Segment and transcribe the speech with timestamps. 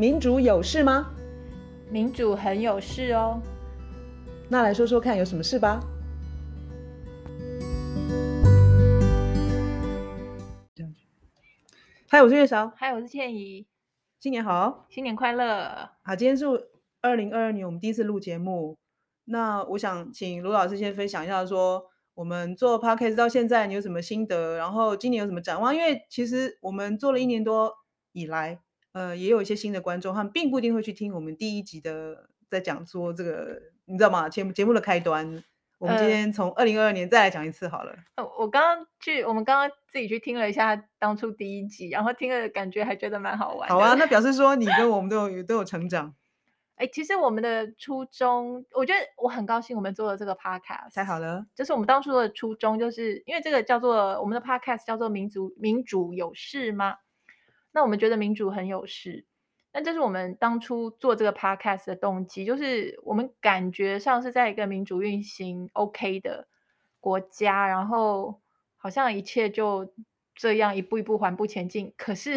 [0.00, 1.10] 民主有事吗？
[1.90, 3.42] 民主很有事哦。
[4.48, 5.80] 那来说说看，有什么事吧？
[12.06, 12.72] 嗨，我是月韶。
[12.76, 13.66] 嗨，我是倩怡。
[14.20, 15.90] 新年好，新年快乐。
[16.04, 16.46] 好，今天是
[17.00, 18.78] 二零二二年我们第一次录节目。
[19.24, 24.56] 那我想请卢老师先分享一下，说我们做 Podcast 到现在你有什么心得？
[24.58, 25.74] 然后今年有什么展望？
[25.74, 27.74] 因为其实我们做了一年多
[28.12, 28.60] 以来，
[28.92, 34.28] 呃，也有一些新的观众，他们并不一定会去听我们第一集的在讲说这个，你知道吗？
[34.28, 35.42] 节目节目的开端。
[35.78, 37.94] 我们今天从二零二二年再来讲一次好了。
[38.16, 43.68] 呃，我刚刚去，我们刚刚自己去听了一下当初第一集，然后听了感觉还觉得蛮好玩。
[43.68, 46.16] 好啊，那表示说你跟我们都有都有成长。
[46.74, 50.92] 哎，其实我们的初衷，我觉得我很高兴我们做了这个 podcast。
[50.94, 56.96] 太好了，就是我们当初的初衷，就是因为这个叫做我们的 podcast 叫做民族民主有事吗？
[57.78, 59.24] 那我们觉得民主很有事。
[59.72, 66.48] 那这是我们当初做这个 podcast 的动机，就是我们感觉上是在一个民主运行 OK 的
[66.98, 68.40] 国家，然后
[68.76, 69.94] 好像一切就
[70.34, 71.94] 这样一步一步缓步前进。
[71.96, 72.36] 可是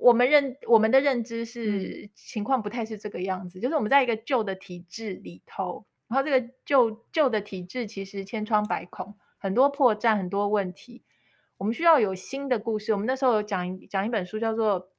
[0.00, 11.04] 我们认我们的认知是情况不太是这个样子，就是我们在一个旧的体制里头，然后这个旧旧的体制其实千疮百孔，很多破绽，很多问题。
[11.62, 12.92] 我们需要有新的故事。
[12.92, 14.90] 我们那时候有讲讲一本书叫做。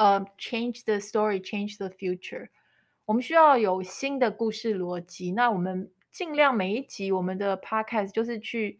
[0.00, 2.50] 呃、uh，change the story, change the future。
[3.04, 5.32] 我们需要有新的故事逻辑。
[5.32, 8.78] 那我们尽量每一集我们的 podcast 就是去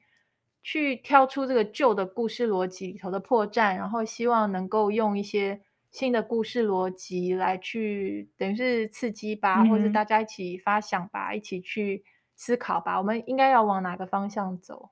[0.63, 12.05] 去挑出这个旧的故事逻辑里头的破绽，然后希望能够用一些新的故事逻辑来去等于是刺激吧，嗯、或者大家一起发想吧，一起去
[12.37, 12.97] 思考吧。
[12.97, 14.91] 我们应该要往哪个方向走？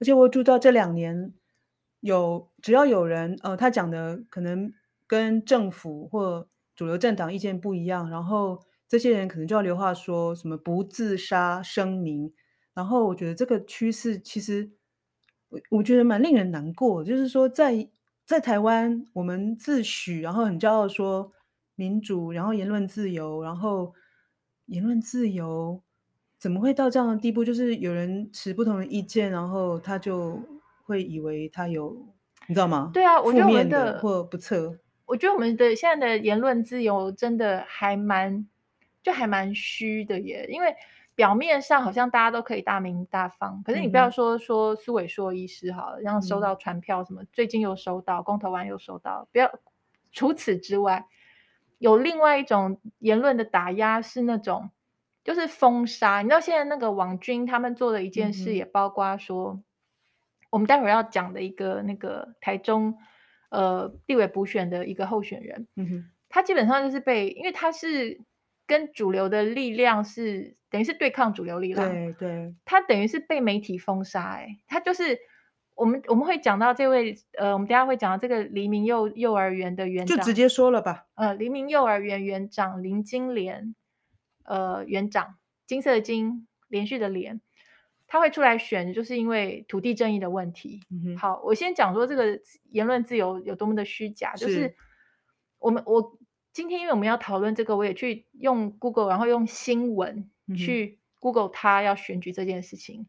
[0.00, 1.32] 而且我注意到这两年
[2.02, 4.72] 有只要有人呃，他讲的可能。
[5.04, 8.58] 跟政府或主流政党意见不一样，然后
[8.88, 12.32] 这些人可能就要留话说什么不自杀声明，
[12.72, 14.70] 然后我觉得这个趋势其实
[15.50, 17.86] 我我觉得蛮令人难过，就是说在
[18.24, 21.30] 在台湾我们自诩然后很骄傲说
[21.74, 23.92] 民主，然后言论自由，然后
[24.64, 25.82] 言论自由
[26.38, 27.44] 怎么会到这样的地步？
[27.44, 30.40] 就是有人持不同的意见，然后他就
[30.84, 31.96] 会以为他有
[32.46, 32.90] 你知道吗？
[32.92, 34.78] 对啊，我觉得我们的的或不测。
[35.06, 38.46] 我觉得我们的现在的言论自由真的还蛮，
[39.02, 40.46] 就还蛮虚的耶。
[40.48, 40.74] 因为
[41.14, 49.50] 表面上好像大家都可以大名大放，可是你不要说说苏伟硕医师好了，然后收到传票什么，最近又收到公投完又收到，不要。
[50.14, 51.06] 除此之外，
[51.78, 54.70] 有另外一种言论的打压是那种，
[55.24, 56.20] 就是封杀。
[56.20, 59.58] 你知道现在那个网军他们做的一件事，也包括说，
[60.52, 62.96] 我们待会儿要讲的一个那个台中。
[63.54, 68.18] 呃，立委补选的一个候选人，嗯哼，他基本上就是被，因为他是
[68.66, 75.18] 跟主流的力量是等于是对抗主流力量，对对，他等于是被媒体封杀，哎，他就是
[75.74, 83.74] 我们我们会讲到这位，呃，我们等下会讲到这个黎明幼幼儿园的园长，就直接说了吧，呃，黎明幼儿园园长林金莲，
[84.44, 85.34] 呃，园长
[85.66, 87.42] 金色的金，连续的连。
[88.12, 90.78] 他会出来选，就是因为土地正义的问题。
[90.90, 94.36] 嗯、好，我先讲说这个言论自由有多么的虚假。
[94.36, 94.76] 是就是
[95.58, 96.18] 我们我
[96.52, 103.00] 今天因为我们要讨论这个，我也去用 Google，然后用新闻去 Google 他要选举这件事情。
[103.00, 103.06] 嗯、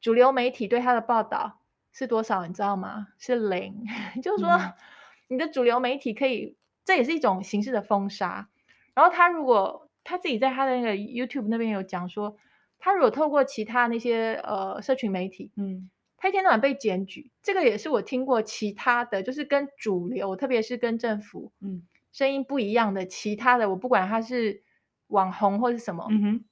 [0.00, 1.60] 主流媒体对他的报道
[1.92, 2.44] 是多少？
[2.44, 3.06] 你知道吗？
[3.18, 3.86] 是零。
[4.20, 4.74] 就是说，嗯、
[5.30, 8.48] 你的主流媒体可以，这也是一种形式的封杀。
[8.92, 12.36] 然后他如果他自己在他的那个 YouTube 那边有讲说。
[12.84, 24.64] 他如果透过其他那些呃社群媒体，嗯，他一天到晚被检举，这个也是我听过其他的，就是跟主流，特别是跟政府，嗯，声音不一样的其他的，我不管他是
[25.06, 26.44] 网红或是什么，嗯哼，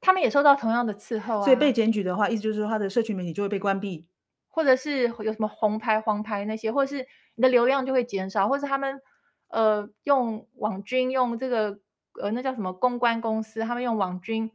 [0.00, 1.44] 他们也受到同样的伺候啊。
[1.44, 4.04] 所以被检举的话，意思就是说他的社群媒体就会被关闭，
[4.48, 7.06] 或者是有什么红牌、黄牌那些，或者是
[7.36, 9.00] 你的流量就会减少，或者是他们
[9.46, 11.78] 呃用网军用这个
[12.20, 14.50] 呃那叫什么公关公司，他们用网军。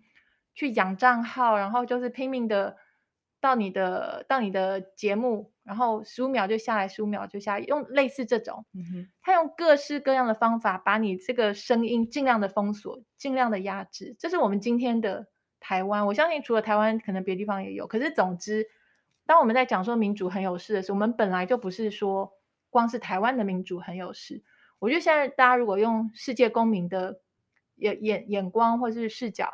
[0.53, 2.77] 去养账号，然后就是拼命的
[3.39, 14.15] 到你的到你的节目，然后十五秒就下来，十五秒就下来，用类似这种，嗯哼，他用各式各样的方法把你这个声音尽量的封锁，尽量的压制。
[14.17, 15.27] 这是我们今天的
[15.59, 16.05] 台湾。
[16.05, 17.87] 我相信除了台湾，可能别的地方也有。
[17.87, 18.65] 可是总之，
[19.25, 22.31] 当我们在讲说民主很有事的时候，我们本来就不是说
[22.69, 24.43] 光是台湾的民主很有事。
[24.79, 27.19] 我觉得现在大家如果用世界公民的
[27.75, 29.51] 眼眼眼光或是视角。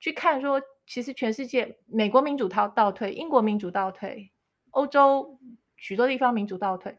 [0.00, 4.30] 去看说，其实全世界，美国民主倒倒退，英国民主倒退，
[4.70, 5.38] 欧洲
[5.76, 6.96] 许多地方民主倒退。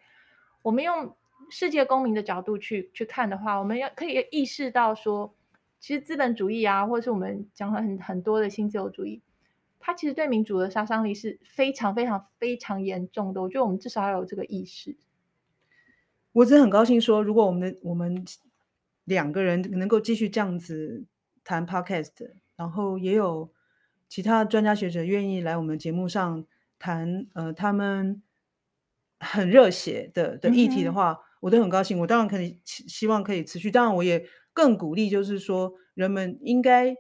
[0.62, 1.16] 我们用
[1.50, 5.34] 世界公民的角度去去看的话，我们要可以意识到说，
[5.80, 9.22] 其实资本主义啊，或者是我们讲了很很多的新自由主义，
[9.80, 13.42] 它其实对民主的杀伤力是非常非常非常严重的。
[13.42, 14.98] 我觉得我们至少要有这个意识。
[16.34, 18.24] 我真的很高兴说，如果我们的我们
[19.06, 21.06] 两个人能够继续这样子
[21.44, 22.12] 谈 Podcast，
[22.60, 23.50] 然后也有
[24.08, 26.46] 其他专家学者愿意来我们节目上
[26.78, 28.22] 谈，呃，他们。
[29.22, 32.00] 很热血的的议题的话，嗯、我都很高兴。
[32.00, 33.70] 我当然可以希望可以持续。
[33.70, 36.96] 当然，我也更鼓励，就是说，人们应该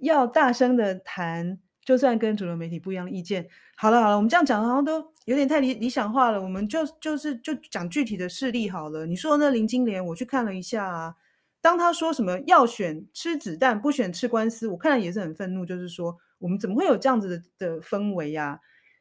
[0.00, 3.48] 要大声的谈，就算跟主流媒体不一样的意见。
[3.76, 6.42] 好了好了，我们这样讲好像都有点太理理想化了。
[6.42, 9.06] 我们就就是就讲具体的事例好了。
[9.06, 11.14] 你说那林金莲，我去看了一下啊。
[11.60, 15.66] 当他说什么要选吃子弹，不选吃官司，我看了也是很愤怒。
[15.66, 18.60] 就是说，我们怎么会有这样子的的氛围呀、啊？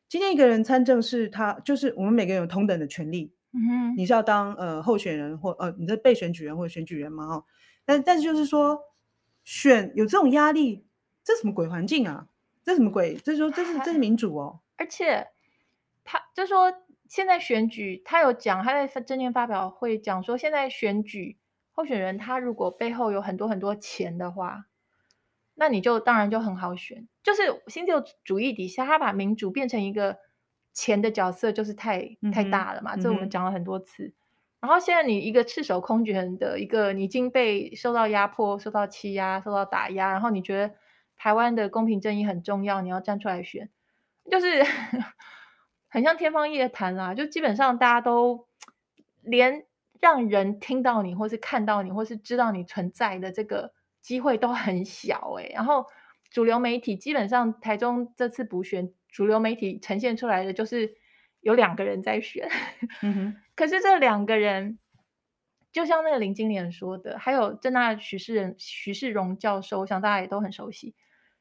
[0.09, 3.33] 今天一个人参政是他，就是我们每个人有同等的权利。
[3.54, 7.27] 嗯哼，你是要当呃候选人或呃你的被选举人或者选举人吗？
[7.27, 7.45] 哈，
[7.86, 8.80] 但但是就是说
[9.44, 10.86] 选有这种压力，
[11.24, 12.27] 这什么鬼环境啊？
[12.63, 13.15] 这什么鬼？
[13.24, 14.60] 这是说这是这是民主哦。
[14.75, 15.27] 而且
[16.03, 16.74] 他就说
[17.07, 21.38] 现在选举，他有讲他在政见发表会讲说，现在选举
[21.77, 24.65] 候选人他如果背后有很多很多钱的话。
[25.59, 30.19] 那你就当然就很好选，就是新自由主义底下，他把民主变成一个
[30.71, 32.95] 钱的角色，就是太、太大了嘛。
[32.95, 34.03] 这我们讲了很多次。
[34.03, 34.13] 嗯、
[34.59, 40.75] 然后现在你一个赤手空拳的一个，你已经被受到压迫、受到欺压、受到打压，然后你觉得
[41.15, 43.68] 台湾的公平正义很重要，你要站出来选，
[44.29, 44.63] 就是
[45.89, 47.15] 很像天方夜谭啦。
[47.15, 48.47] 就基本上大家都
[49.24, 49.65] 连
[50.01, 53.73] 让人听到你，或是看到你，或是知道你存在的这个。
[53.99, 55.85] 机会都很小哎、欸，然后
[56.31, 60.95] 主流媒体基本上台中这次补选，主流媒体呈现出来的就是
[61.41, 62.47] 有两个人在选，
[63.01, 63.35] 嗯、哼。
[63.53, 64.79] 可是这两个人
[65.73, 70.95] 就像那个林金莲说的，还有正大许世仁、许世荣教授，我想大家也都很熟悉，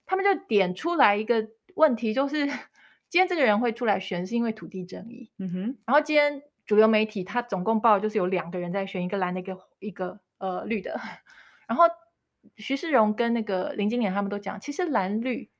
[0.04, 2.46] 他们就点出来一个问题，就是
[3.08, 5.78] 今天这个人会出来选是因为土地争议，嗯、哼。
[5.86, 11.00] 然后今天主流媒体他总共报就是有两个人在选，一个蓝的，一个一个呃绿的，
[11.66, 11.84] 然后。
[12.56, 15.50] 徐世荣跟那个林金莲他们都讲，其实蓝绿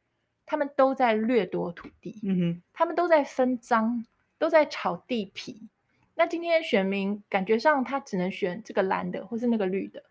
[0.46, 4.06] 他们都在掠夺土地，嗯哼，他们都在分赃，
[4.38, 5.68] 都在炒地皮。
[6.14, 10.04] 那今天选民感觉上他只能选这个蓝的，或是那个绿的，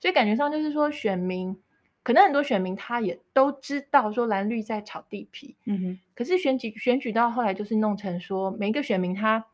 [0.00, 1.54] 所以感觉上就是说，选民
[2.02, 6.00] 可能很多选民他也都知道说蓝绿在炒地皮，嗯哼。
[6.14, 9.44] 可是选举选举到后来就是弄成说，每一个选民他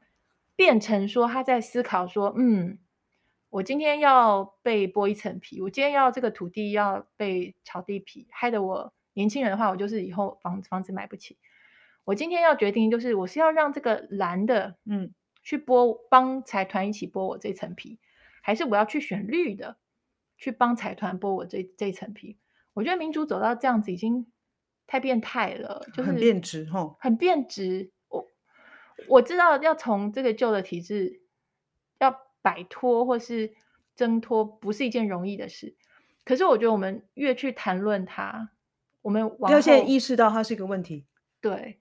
[0.60, 2.78] 变成说他在思考说，嗯。
[3.48, 11.38] 我今天要被剥一层皮，我今天要这个土地要被炒地皮，害得我年轻人的话，我就是以后房子房子买不起。
[12.04, 17.98] 我今天要决定，就是我是要让这个蓝的，嗯，去剥帮财团一起剥我这层皮，
[18.42, 19.78] 还是我要去选绿的，
[20.36, 22.38] 去帮财团剥我这这层皮？
[22.74, 24.30] 我觉得民主走到这样子已经
[24.86, 27.90] 太变态了，就是很变质哈，很变质。
[29.08, 31.22] 我我知道要从这个旧的体制
[31.98, 32.28] 要。
[32.42, 33.52] 摆脱或是
[33.94, 35.76] 挣脱不是一件容易的事，
[36.24, 38.52] 可是我觉得我们越去谈论它，
[39.02, 41.04] 我们要先意识到它是一个问题。
[41.42, 41.78] 对，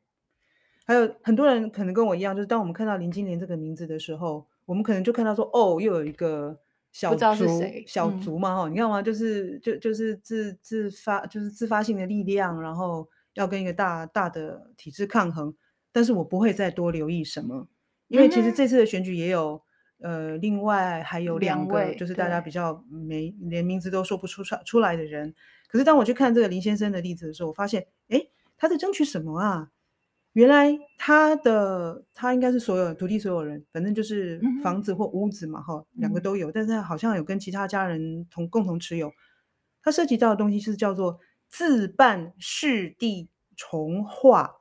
[0.86, 6.60] 还有很多人可能跟我一样，就是当我们看到林金莲这个名字的时候，我们可能就看到说，哦，又有一个
[6.92, 7.46] 小族，
[7.88, 9.02] 小族嘛，哈、嗯，你看嘛？
[9.02, 15.56] 就是就就是自自发，就是自发性的力量，然后要跟一个大大的体制抗衡。
[15.92, 17.68] 但是我不会再多留意什么，
[18.08, 19.62] 因为其实这次的选举也有。
[20.02, 25.36] 呃，另外还有两个，两就是大家比较没连名字都说不出出出来的人。
[25.68, 29.72] 可是当我去看这个林先生的例子的时候，我发现，哎，他在争取什么啊？
[30.32, 36.50] 原来他的他应该是所有土地所有人，反正就是房子或屋子嘛，哈、嗯，两个都有。
[36.50, 39.12] 但是他好像有跟其他家人同共同持有。
[39.84, 41.20] 他涉及到的东西是叫做
[41.50, 43.28] 自办市地
[43.58, 44.59] 重划。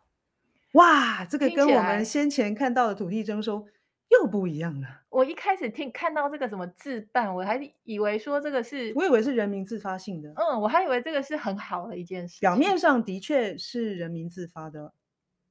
[0.73, 3.67] 哇，这个跟我们先前看到的土地征收。
[4.11, 4.89] 又不一样了。
[5.11, 10.33] 我一开始听看到这个什么自办，我还以为说这个是，我以为是人民自发性的。
[10.35, 12.41] 嗯，我还以为这个是很好的一件事。
[12.41, 14.95] 表面上的确是人民自发的，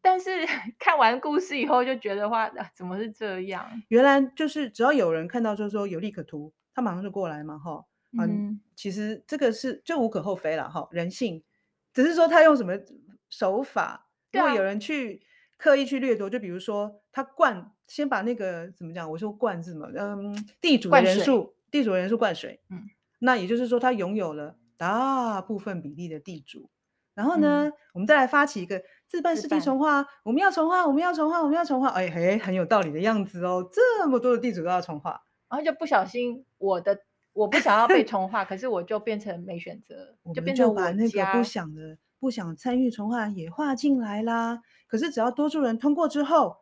[0.01, 0.43] 但是
[0.79, 3.63] 看完故事以后就觉得话，怎么是这样？
[3.89, 7.85] 原来就是只要有人看到，就是说有利可图，他马上就过来嘛，哈。
[8.13, 11.43] 嗯，嗯，其实这个是就无可厚非了，哈，人性。
[11.93, 12.73] 只是说他用什么
[13.29, 14.06] 手法，
[14.37, 15.21] 如果有人去。
[15.59, 19.09] 刻意去掠夺，就比如说他灌，先把那个怎么讲？
[19.09, 19.87] 我说灌是什么？
[19.97, 22.61] 嗯，地主的人数，地主的人数灌水。
[22.69, 22.83] 嗯，
[23.17, 26.69] 那也就是说他拥有了大部分比例的地主。
[27.15, 31.87] 然后呢，嗯、我们再来发起一个自办市地重划，办我们要重划，我们要重划，我们要重划。
[31.87, 33.67] 哎嘿，很有道理的样子哦。
[33.73, 36.99] 这么多的地主都要重划，然后就不小心我的
[37.33, 44.61] 我不想要被 重划，可是我就变成没选择，就变成就把那个不想的、不想参与重划也划进来啦。
[44.87, 46.57] 可是只要多数人通过之后，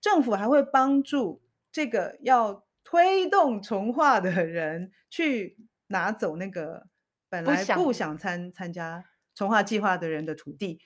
[0.00, 6.86] 政府还会帮助这个要推动重划的人去拿走那个
[7.28, 10.80] 本来不想参参加重划计划的人的土地。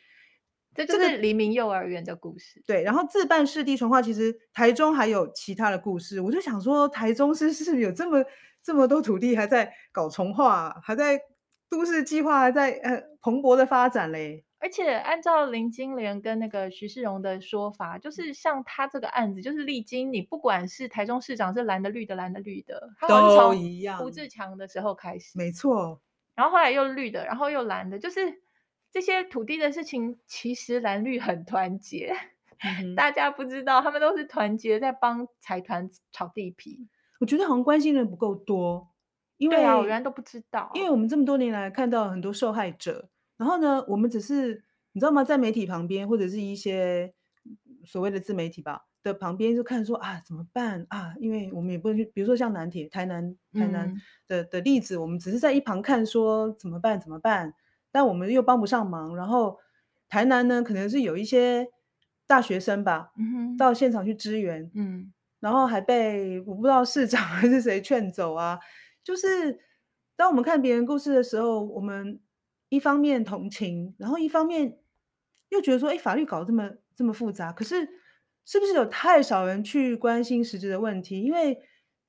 [0.74, 2.60] 这就是黎明幼儿园的故事。
[2.66, 6.20] 对，然后自办市地重划，其实台中还有其他的故事。
[6.20, 8.24] 我就想说，台中市是是有这么
[8.60, 11.20] 这么多土地还在搞重划，还在
[11.70, 14.44] 都市计划还在呃蓬勃的发展嘞？
[14.58, 23.98] 而且按照林金莲跟那个徐世荣的说法，就是像他这个案子，就是历经你不管是台中市长是蓝的绿的蓝的绿的，都一样。
[23.98, 26.02] 胡志强的时候开始，没错。
[26.34, 28.44] 然后后来又绿的，然后又蓝的，就是。
[28.92, 32.14] 这些土地的事情，其实蓝绿很团结，
[32.62, 36.88] 嗯、大家不知道，他们都是团结在帮财团炒地皮。
[37.18, 38.88] 我觉得好像关心的人不够多，
[39.36, 47.12] 因为对啊，我原来都不知道，因为我们这么多年来看到很多受害者，然后呢，我们只是你知道吗，在媒体旁边或者是一些
[47.84, 51.14] 所谓的自媒体吧的旁边，就看说啊怎么办啊？
[51.20, 53.94] 因为我们也不能去，比如说像南铁、台南、台南
[54.26, 56.98] 的、嗯、的例子，我们只是在一旁看说怎么办？
[57.00, 57.54] 怎么办？
[57.92, 59.58] 但我们又帮不上忙，然后
[60.08, 61.68] 台南呢，可能是有一些
[62.26, 68.58] 大学生吧，嗯、到现场去支援，嗯，然后还被我不知道市长 还是谁劝走啊。
[69.02, 69.58] 就是
[70.16, 72.18] 当我们看别人故事的时候，我们
[72.68, 74.78] 一方面同情，然后一方面
[75.48, 77.88] 又觉得说，哎，法律搞得这么这么复杂，可是
[78.44, 81.22] 是不是有太少人去关心实质的问题？
[81.22, 81.60] 因为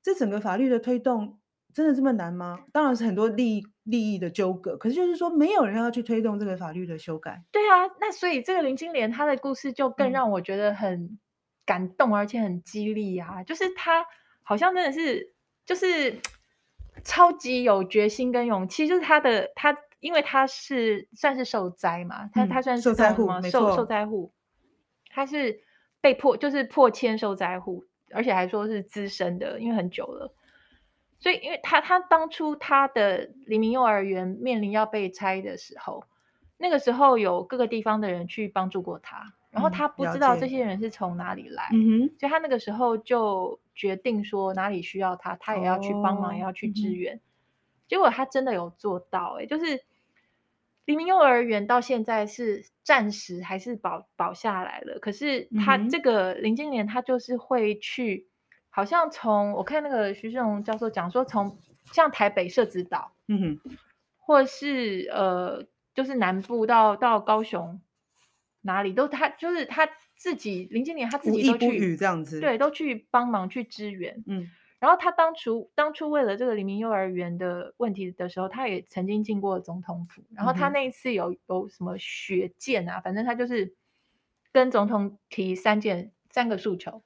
[0.01, 1.39] 这整个法律的推动
[1.73, 2.65] 真的这么难吗？
[2.71, 3.67] 当然是很多利益。
[3.85, 7.43] 利益的纠葛，可是就是说，没有人要去推动这个法律的修改。
[7.51, 11.19] 对啊，那所以这个林金莲她的故事就更让我觉得很
[11.67, 13.43] 感动，嗯、而且很激励啊！
[13.43, 14.03] 就是她
[14.41, 15.35] 好像真的是，
[15.67, 16.19] 就是
[17.03, 18.87] 超级有决心跟勇气。
[18.87, 19.71] 就是她的她，
[20.05, 24.31] 因为他是算是受灾嘛，他他算是受灾户，受受灾户，
[25.09, 25.59] 他是
[25.99, 30.31] 被迫就是破迁受灾户，而且还说是资深的，因为很久了。
[31.17, 36.03] 所以，因为他他当初他的黎明幼儿园面临要被拆的时候，
[36.57, 47.19] 那个时候有各个地方的人去帮助过他，然后他不知道这些人是从哪里来，嗯，所以他那个时候就决定说哪里需要他，他也要去帮忙，哦、也要去支援。
[47.87, 49.83] 结果他真的有做到，哎，就是
[50.85, 58.27] 黎明幼儿园到现在是暂时还是保保下来了，可是他这个林金莲他就是会去。
[58.69, 61.57] 好像从我看那个徐世荣教授讲说，从
[61.93, 63.71] 像台北社子岛，嗯哼，
[64.17, 67.79] 或是呃，就是南部到到高雄，
[68.59, 69.87] 哪里都他就是他
[70.17, 83.75] 自己林金莲他自己都去这样子，对，都去帮忙去支援，嗯，然后他当初当初为了这个黎明幼儿园的问题的时候，他也曾经进过总统府，然后他那一次有有什么血剑啊，反正他就是
[84.51, 87.03] 跟总统提三件三个诉求。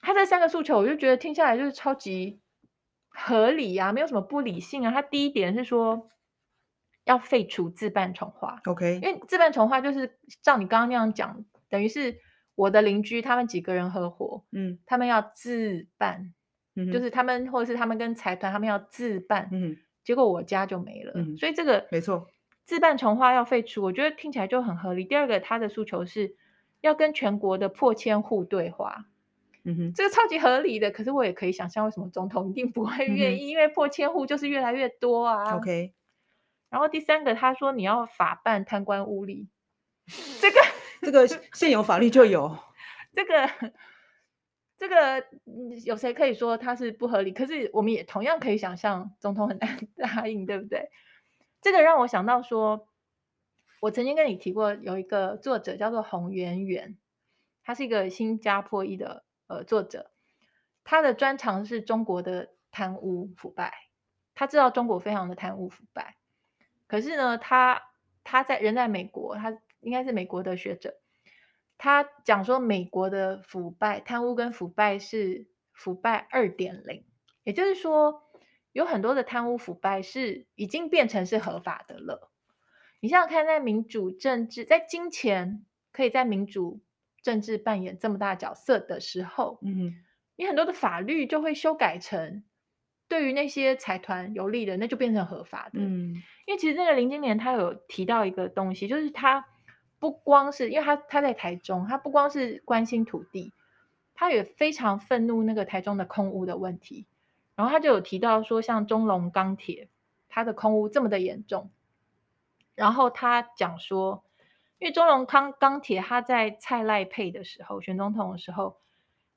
[0.00, 2.40] 他这三个诉求，我就觉得听下来就是超级
[3.08, 4.92] 合理啊，没有什么不理性啊。
[4.92, 6.08] 他第一点是说
[7.04, 12.18] 要废除自办重划，OK，因为自办重划就是照你刚刚那样讲，等于是
[12.54, 16.32] 我的邻居他们几个人合伙，嗯，他们要自办，
[16.76, 22.28] 嗯，就是他们或者是他们跟财团他们要自办，嗯，结果我家就没了，嗯，所以这个没错，
[22.64, 25.04] 自办重划要废除，我觉得听起来就很合理。
[25.04, 26.36] 第二个，他的诉求是
[26.80, 29.06] 要跟全国的破千户对话。
[29.66, 35.56] 嗯哼，这个超级合理的，可是我也可以想象为什么总统一定不会愿意，嗯、因为破千户就是越来越多啊。
[35.56, 35.94] OK，
[36.68, 39.46] 然后第三个他说你要法办贪官污吏，
[40.38, 40.56] 这个
[41.04, 42.56] 这个现有法律就有，
[43.12, 43.50] 这个
[44.76, 45.24] 这个
[45.84, 47.32] 有谁可以说它是不合理？
[47.32, 50.90] 可是我们也同样可以想象总统很难 答应，对不对？
[51.60, 52.88] 这个让我想到说，
[53.80, 56.96] 我曾经跟你提过有一个作者叫做洪媛媛，
[57.62, 59.24] 他是一个新加坡裔的。
[59.46, 60.10] 呃，作者
[60.84, 63.74] 他的专长是中国的贪污腐败，
[64.34, 66.16] 他知道中国非常的贪污腐败，
[66.86, 67.82] 可是呢，他
[68.24, 69.52] 他在人在美国，他
[69.84, 70.98] 应该是美国的学者，
[71.78, 77.04] 他讲说美国的腐败、贪污跟腐败是腐败二点零，
[77.44, 78.22] 也就是说
[78.72, 82.32] 有很多的贪污腐败是已经变成是合法的了。
[83.00, 86.80] 你想想看，在民主政治，在金钱可以在民主。
[87.22, 89.94] 政治扮演这么大角色的时候，嗯，
[90.36, 92.44] 你很多的法律就会修改成
[93.08, 95.80] 对于那些财团有利的，那就变成合法的。
[95.80, 96.12] 嗯，
[96.46, 99.46] 因为其实那个林金莲他有提到一个东西，就是他
[100.04, 103.54] 不光是因为他他在台中，他不光是关心土地，
[104.14, 107.06] 他也非常愤怒那个台中的空屋的问题，
[107.56, 109.88] 然后他就有提到说，像中龙钢铁，
[110.28, 111.70] 它的空屋这么的严重，
[112.74, 114.22] 然后他讲说，
[114.78, 118.76] 因为中龙钢钢铁，他在蔡赖配的时候选总统的时候，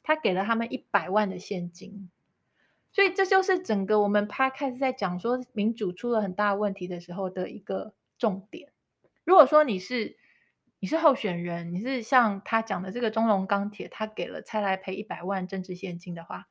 [0.03, 2.09] 他给了他们一百万的现金，
[2.91, 8.73] 所以这就是整个我们 p 开始在讲说民主出了很大问题的时候的一个重点。
[9.23, 10.17] 如果说你是
[10.87, 16.47] 你是候选人，你是像他讲的这个中龙钢铁，他给了蔡赖配一百万政治现金的话，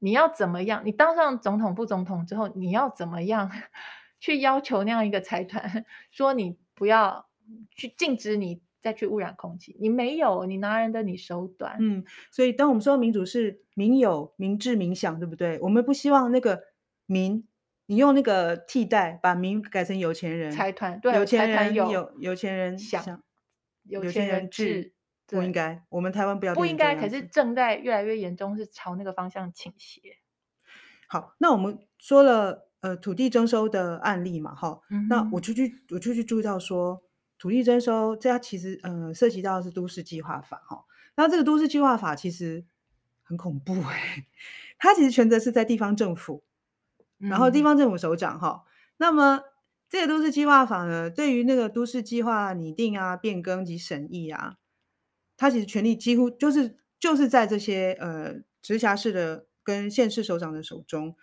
[0.00, 0.82] 你要怎么样？
[0.84, 3.52] 你当上总统、副总统之后，你要怎么样
[4.18, 7.28] 去要求那样一个财团，说你不要
[7.70, 9.76] 去禁止你再去污染空气？
[9.78, 11.76] 你没有，你拿人的你手短。
[11.78, 15.60] 嗯，所以当我们说民主是民有、民治、民享，对不对？
[15.60, 16.64] 我们不希望那个
[17.06, 17.46] 民。
[17.86, 23.22] 你用那个替代，把民改成有钱人财团，对，有钱人有有有钱人想，
[23.84, 24.92] 有钱人治，
[25.26, 25.84] 不应该。
[25.88, 30.00] 我们台湾不要不应该，可是正在越来越严重，是朝那个方向倾斜。
[31.08, 37.02] 好，那我们说了呃土地征收的案例嘛，哈、嗯，那我就去我就去注意到说
[37.38, 40.84] 土地征收，这其实呃涉及到的是都市计划法哈，
[41.16, 42.64] 那这个都市计划法其实
[43.22, 44.26] 很恐怖哎、欸，
[44.78, 46.44] 它其实权责是在地方政府。
[47.18, 49.40] 然后地方政府首长哈、嗯，那么
[49.92, 54.56] 这个都市计划法呢，对于那个都市计划拟定啊、变更及审议啊，
[55.36, 61.14] 它其实权力几乎就是就是在这些呃直辖市的跟县市首长的手中。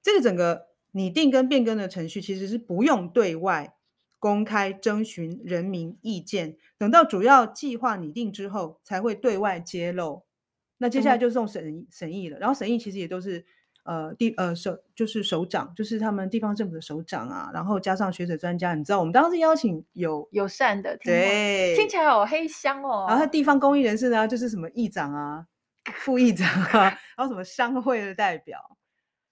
[0.00, 3.74] 这个整个拟定跟变更的程序，其实是不用对外
[4.20, 10.22] 公开征询人民意见，等到主要计划拟定之后才会对外揭露。
[10.78, 13.44] 那接下来就是送审审议了，然后审议其实也都是。
[13.86, 23.06] 呃，地呃首就是首长，就是他们地方政府的首长啊，然后加上学者专家，你知道，我们当时邀请有友善的，对，听起来好黑箱哦。
[23.08, 25.46] 然后地方公益人士呢，就是什么议长啊、
[25.94, 26.82] 副议长啊，
[27.16, 28.58] 然后什么商会的代表，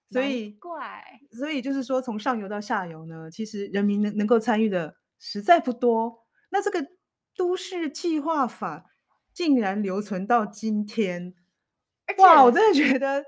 [0.09, 6.23] 所以怪，所以就是说，从上游到下游呢，其实人民能能够参与的实在不多。
[6.49, 6.87] 那这个
[7.35, 8.85] 都市计划法
[9.33, 11.33] 竟然留存到今天，
[12.19, 13.25] 哇，我真的觉得。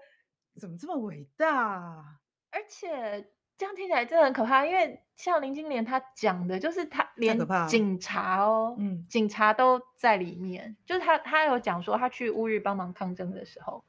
[0.57, 2.19] 怎么这么伟大？
[2.49, 10.75] 而且这样听起来真的很可怕，因为像林金莲他讲的，就是他连警察哦，嗯，警察都在里面。
[10.85, 13.83] 就是他他有讲说，他去乌日帮忙抗争的时候，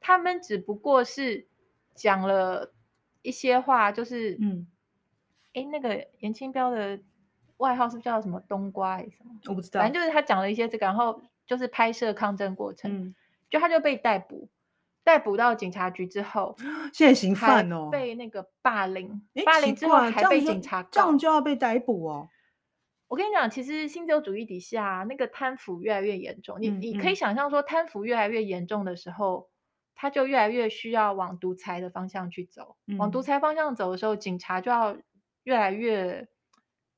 [0.00, 1.46] 他们只不过是
[1.94, 2.72] 讲了
[3.22, 4.66] 一些话，就是嗯，
[5.54, 7.00] 哎，那个严清标的
[7.58, 9.30] 外号是不是叫什么冬瓜还是什么？
[9.46, 13.14] 我不知道，反正就是他讲了一些这个，然后就是拍摄抗争过程，嗯，
[13.48, 14.48] 就他就被逮捕。
[15.06, 16.56] 逮捕到警察局之后，
[16.92, 22.28] 现行犯哦，被那个霸凌，霸凌之后还被警察告，这样就要被逮捕哦。
[23.06, 29.48] 我跟你讲，其实新自由主义底下那个贪腐越来越严重，你、嗯、你可以想象说，贪腐越来越严重的时候，
[29.94, 32.76] 他就越来越需要往独裁的方向去走。
[32.88, 34.96] 嗯、往独裁方向走的时候，警察就要
[35.44, 36.26] 越来越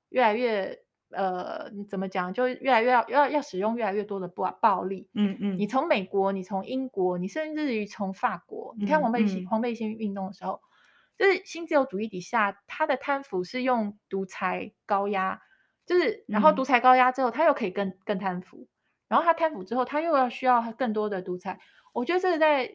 [0.09, 0.83] 越来越。
[1.11, 2.35] 呃，你怎么讲？
[2.35, 5.09] 就越来越要要要使用越来越多的暴暴力。
[5.15, 5.59] 嗯嗯。
[5.59, 10.61] 你从美国，你从英国，你甚至于从法国，嗯、你看黄背心、嗯、黄背心运动的时候，
[11.17, 15.41] 就是新自由主义底下，他的贪腐是用独裁高压，
[15.87, 18.69] 就是然后独裁高压之后，他又可以更更贪腐，
[19.09, 21.59] 然后他贪腐之后，他又要需要更多的独裁。
[21.95, 22.71] 我觉得这是在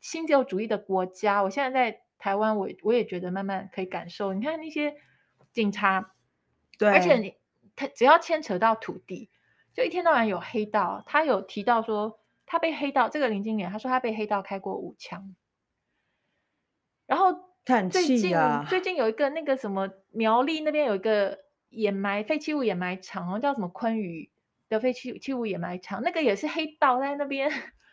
[0.00, 4.32] 新自由主义的国家，我现在在台湾，我我也觉得慢慢可以感受。
[4.32, 4.94] 你看那些
[5.52, 6.14] 警察，
[6.78, 7.39] 对，而且你。
[7.80, 9.30] 他只要牵扯到土地，
[9.72, 11.02] 就一天到晚有黑道。
[11.06, 15.34] 他有提到说，他被黑道这个林金莲，他说他被黑道开过五枪。
[17.06, 21.38] 然后最近、啊、最近有一个那个什么苗栗那边有一个
[21.70, 24.30] 掩埋废弃物掩埋场，好像叫什么昆宇
[24.68, 27.50] 的废弃弃物掩埋场，那个也是黑道在那边，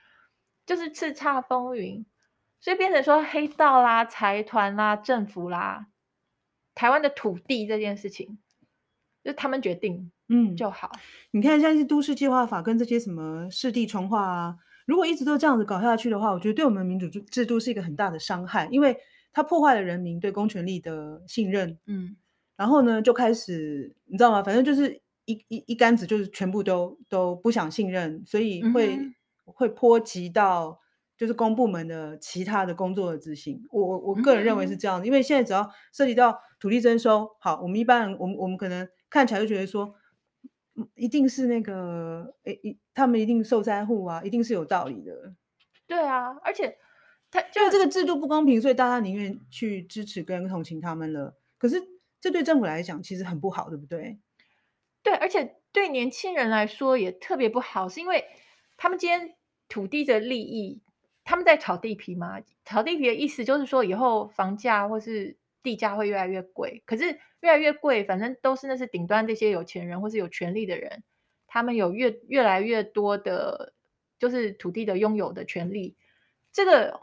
[0.67, 2.05] 就是叱咤风云，
[2.59, 5.87] 所以变成说黑道啦、财团啦、政府啦，
[6.75, 8.37] 台湾的土地这件事情。
[9.27, 10.89] 就他们决定，嗯，就好。
[11.31, 18.95] 你看，像是都市计划法跟这些什么市地重划啊，如果一直都这样子搞下去的话，我觉得对我们民主制度是一个很大的伤害，因为
[19.33, 21.77] 它破坏了人民对公权力的信任。
[21.87, 22.15] 嗯，
[22.55, 24.41] 然后呢，就开始你知道吗？
[24.41, 29.13] 反正就是一一一竿子，就是全部都都不想信任，所以会、嗯、
[29.43, 30.79] 会波及到
[31.17, 33.61] 就是公部门的其他的工作的执行。
[33.71, 38.87] 我我我个人认为是这样的，嗯、因为现在只要涉及到土地征收，好，我们一般人，我们我们可能。
[39.09, 39.95] 看起来就觉得说，
[40.95, 45.33] 一定是那个，诶，一他们一定受灾户啊，一定是有道理的。
[45.87, 46.77] 对啊，而且
[47.31, 51.35] 他就这个制度不公平，所以大家宁愿去支持跟同情他们了。
[51.57, 51.81] 可是
[52.19, 54.19] 这对政府来讲其实很不好，对不对？
[55.01, 58.25] 对，而且对年轻人来说也特别不好，是因为
[58.75, 59.35] 他们今天
[59.69, 60.81] 土地的利益，
[61.23, 62.41] 他们在炒地皮嘛？
[62.65, 66.81] 炒地皮的意思就是说，以后房价或是地价会越来越贵。
[66.85, 71.03] 可是越来越贵，反正都是那是顶端这些有钱人或是有权力的人，
[71.45, 73.73] 他们有越越来越多的，
[74.17, 75.97] 就是土地的拥有的权利。
[76.53, 77.01] 这个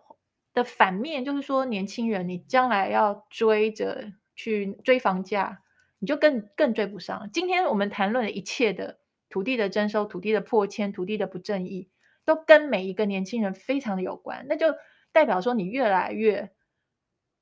[0.54, 5.62] 的反面就是说，年轻人你将来要追着去追房价，
[5.98, 7.28] 你就更更追不上。
[7.32, 8.98] 今天我们谈论的一切的。
[9.30, 11.88] 土地的征收、土地的破迁、土地的不正义，
[12.24, 14.46] 都跟每一个年轻人非常的有关。
[14.48, 14.66] 那就
[15.10, 16.52] 代表说，你越来越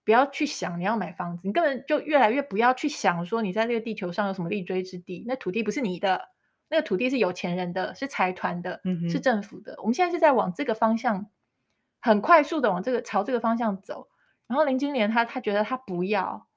[0.04, 5.24] 不要去想你要买房子，你根本就越来越不要去想说你在这个地球上有什么立锥之地。
[5.26, 6.28] 那土地不是你的，
[6.68, 9.72] 那个土地是有钱人的，是财团的，是政府的。
[9.72, 9.76] 嗯。
[9.78, 11.26] 我们现在是在往这个方向，
[12.00, 14.08] 很快速的往这个朝这个方向走。
[14.46, 16.48] 然后林金莲她她觉得她不要，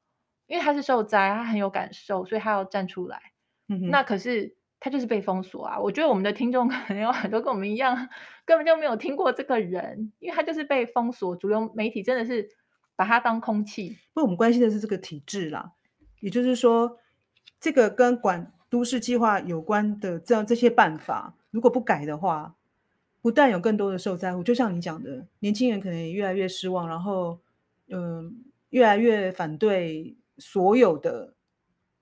[0.47, 3.21] 因为她是受灾，她很有感受，所以她要站出来。
[3.67, 3.89] 嗯。
[3.89, 4.57] 那可是。
[4.77, 5.79] 她就是被封锁啊！
[5.79, 8.07] 我觉得我们的听众可能有很多跟我们一样，
[8.45, 11.35] 根本就没有听过这个人，因为他就是被封锁。
[11.35, 12.47] 主流媒体真的是
[12.95, 13.97] 把它当空气。
[14.13, 15.73] 不我们关心的是这个体制啦，
[16.19, 16.97] 也就是说，
[17.59, 22.55] 这个跟管都市计划有关的这样这些办法，如果不改的话，
[23.21, 27.39] 不但有更多的受灾户，就像你讲的，年轻人可能也越来越失望，然后
[27.89, 28.31] 嗯、呃，
[28.69, 31.33] 越来越反对所有的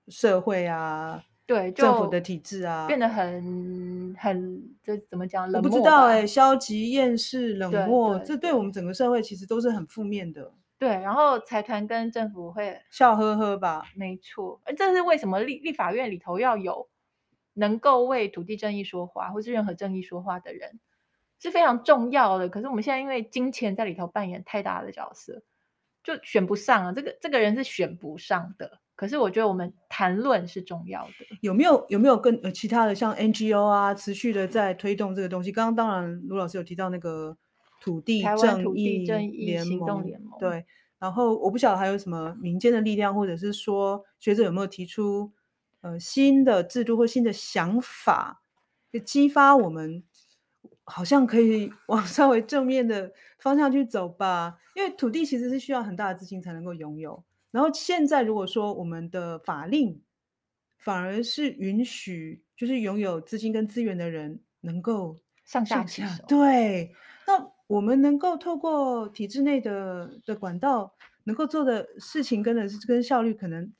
[0.08, 1.24] 社会啊。
[1.46, 5.44] 对，政府的体制啊，变得很很这怎么讲？
[5.52, 5.70] 冷漠？
[5.70, 10.50] 我不知道哎、欸，消极、厌世、冷漠，对对对，这对我们整个社会其实都是很负面的。
[10.78, 13.84] 对，然后财团跟政府会笑呵呵吧？
[13.96, 16.88] 没错，这是为什么立立法院里头要有
[17.54, 20.80] 能够为土地正义说话，或是任何正义说话的人，
[21.40, 22.48] 是非常重要的。
[22.48, 25.42] 可是我们现在因为金钱在里头扮演太大的角色，
[26.02, 26.92] 就选不上啊。
[26.92, 28.80] 这个这个人是选不上的。
[28.96, 35.50] 可是我觉得我们谈论是重要的，有没有有没有更呃其他的像 NGO 啊，持续的在推动这个东西？
[35.50, 37.36] 刚刚当然卢老师有提到那个
[37.84, 38.22] 土地
[39.04, 40.64] 正义联盟，盟对，
[40.98, 45.32] 然后我不晓得还有什么民间的力量，或者是说学者有没有提出
[45.80, 48.42] 呃新的制度或新的想法，
[48.90, 50.02] 就激发我们
[50.84, 54.58] 好像可以 往稍微正面的方向去走吧？
[54.74, 57.22] 因为土地其实是需要很大的资金才能够拥有。
[57.50, 60.02] 然后现在，如果说我们的法令
[60.78, 66.92] 反而是允许，就是拥有资金跟资源的人能够上下其手，对，
[67.26, 73.72] 那我们能够透过体制内的的管道，能够做的事情跟的是跟效率，可能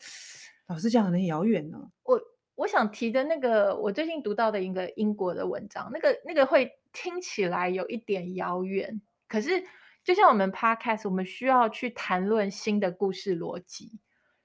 [0.67, 1.91] 老实讲很遥远呢。
[2.03, 2.21] 我
[2.55, 9.65] 我想提的那个，我最近读到的一个英国的文章，那个那个会听起来有一点遥远，可是。
[10.05, 13.99] 就像我们 podcast，我们需要去谈论新的故事逻辑，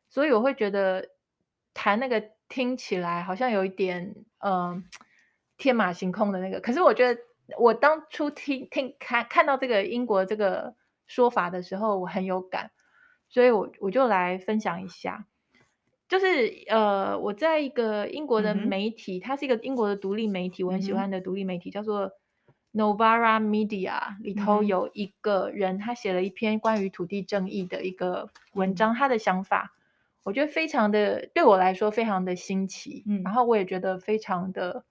[0.09, 1.05] 所以我会觉得
[1.73, 4.81] 谈那个听起来好像有一点嗯、
[5.57, 6.61] 天马行空的那个。
[6.61, 7.21] 可是我觉得
[7.57, 10.75] 我当初听听看看到这个英国这个
[11.07, 12.71] 说法的时候，我很有感，
[13.29, 15.25] 所以我我就来分享一下。
[16.07, 22.11] 就是呃，我在一个英国的媒体，嗯、它是一个英国的独立媒体，我很喜欢的独立媒体，嗯、叫做。
[22.71, 29.73] Novara Media 里头有一个人，他写了一篇关于土地正义的一个文章，他的想法，
[30.23, 34.85] 我觉得非常的对我来说非常的新奇，嗯，然后我也觉得非常的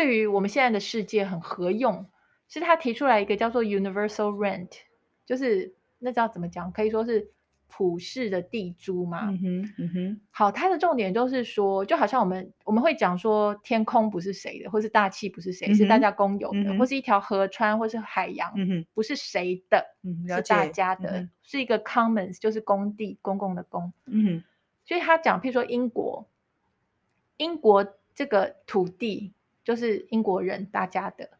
[0.00, 2.06] 对于我们现在的世界很合用，
[2.48, 4.70] 是他提出来一个叫做 Universal Rent，
[5.26, 7.30] 就是那叫怎么讲，可以说是。
[7.72, 24.44] 普世的地租嘛，嗯哼，嗯哼，好，它的重点就是说，就好像我们我们会讲说，天空不是谁的，或是大气不是谁，嗯、是大家公有的，嗯、或是一条河川，或是海洋，嗯、不是谁的，嗯、是大家的，嗯、是一个 commons，就是公地，公共的公，嗯哼，
[24.84, 26.28] 所以他讲，譬如说英国，
[27.36, 27.86] 英国
[28.16, 29.32] 这个土地
[29.64, 31.30] 就是英国人大家的，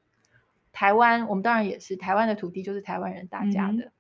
[0.72, 3.85] 台湾我们当然也是，台湾的土地就是台湾人大家的。
[3.85, 3.92] 嗯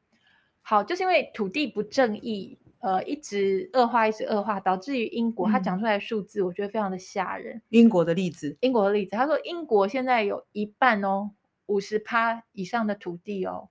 [0.62, 7.62] 好，就是因为土地不正义，呃，一直恶化，一直恶化，导致于英国，他讲出来的数字，我觉得非常的吓人。
[7.70, 11.30] 英国的例子，英国的例子，他说英国现在有一半哦，
[11.66, 13.70] 五十趴以上的土地哦，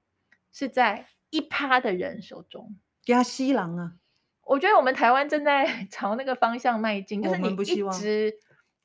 [0.51, 2.75] 是在一趴的人手中。
[3.03, 3.93] 加西郎啊，
[4.43, 8.33] 我觉得我们台湾正在 朝那个方向迈进，就是你一直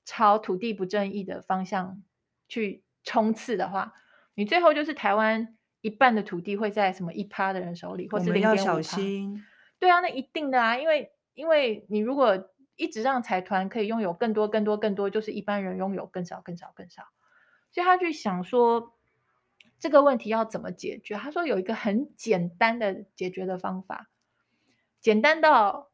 [0.05, 2.03] 朝土地不正义的方向
[2.49, 3.95] 去冲刺的话，
[4.35, 5.57] 你最后就是台湾。
[5.85, 8.57] 一半的土地会在什么一趴的人手里，或是零点五趴？
[8.57, 9.45] 要小心。
[9.79, 17.03] 对啊，那一定的啊，因为因为你如果一直让财团可以拥有更多、更多、更多，就是一般人拥有更少、更少、更少。
[17.71, 18.95] 所以他去想说
[19.79, 21.17] 这个问题要怎么解决？
[21.17, 24.09] 他说有一个很简单的解决的方法，
[25.03, 25.91] 简单到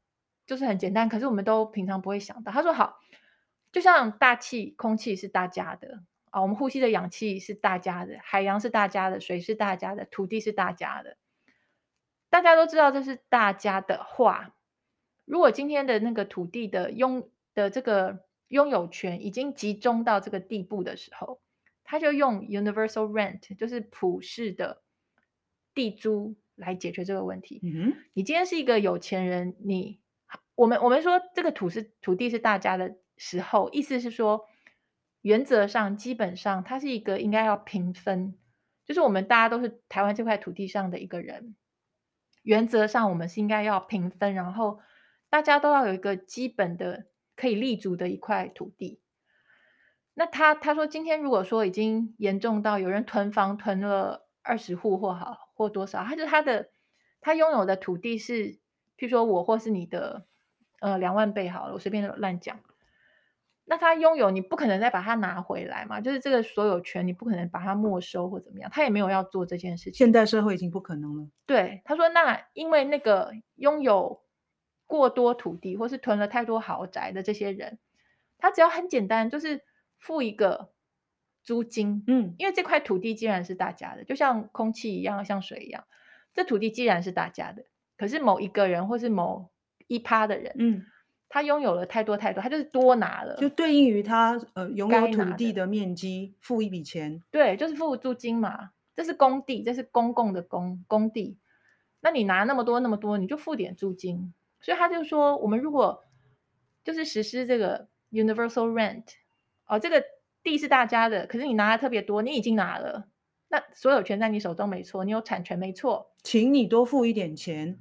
[0.46, 2.52] 就是很简单，可是我们都平常不会想到。
[2.52, 3.00] 他说好，
[3.72, 6.02] 就像大气、空气是大家的。
[6.30, 11.16] 啊，我们呼吸的氧气是大家的，海洋是大家的，水是大家的，土地是大家的。
[12.28, 14.54] 大家都知道这是大家的话，
[15.24, 21.40] 如果今天的那个土地的拥的这个拥有权已经集中到这个地步的时候，
[21.82, 24.84] 他就用 universal rent，就是普世的
[25.74, 27.58] 地租来解决这个问题。
[27.64, 30.00] 嗯哼，你今天是一个有钱人，你
[30.54, 34.46] 我们我们说这个土是土地是大家的时候，意思是说，
[35.20, 38.38] 原则上基本上它是一个应该要平分，
[38.86, 41.54] 就是我们大家都是台湾这块土地上的一个人。
[42.42, 44.80] 原则上，我们是应该要平分，然后
[45.28, 49.02] 大家都要有一个基本的可以立足的一块土地。
[50.14, 56.70] 那他他说，今天如果说已经严重到有人囤房囤了二十户或好或多少，他就他的
[57.20, 58.52] 他拥有的土地是，
[58.96, 60.26] 譬如说我或是你的
[60.80, 62.58] 呃两万倍好了，我随便乱讲。
[63.70, 66.00] 那他拥有，你不可能再把它拿回来嘛？
[66.00, 68.68] 就是这个所有权，你不可能把它没收或怎么样。
[68.68, 69.94] 他也没有要做这件事情。
[69.94, 71.28] 现代社会已经不可能了。
[71.46, 74.22] 对，他说，那因为那个拥有
[74.88, 77.78] 过多土地或是囤了太多豪宅的这些人，
[78.38, 79.60] 他只要很简单，就是
[80.00, 80.72] 付一个
[81.44, 82.02] 租金。
[82.08, 85.84] 嗯，因为这块土地既然是大家的，就像空气一样，像水一样，
[86.34, 87.62] 这土地既然是大家的，
[87.96, 89.52] 可是某一个人或是某
[89.86, 90.86] 一趴的人，嗯。
[91.30, 98.72] 他拥有了太多太多，他就是多拿了，就对应于他呃拥有土地的面积付一笔钱，对，就是付租金嘛。
[98.96, 101.38] 这是工地，这是公共的工工地，
[102.00, 104.34] 那你拿那么多那么多，你就付点租金。
[104.60, 106.04] 所以他就说，我们如果
[106.84, 109.04] 就是实施这个 universal rent，
[109.66, 110.04] 哦，这个
[110.42, 113.06] 地是大家的，可是你拿的特别多，你已经拿了，
[113.48, 117.78] 那所有权在你手中没错，你有产权没错，请你多付一点钱。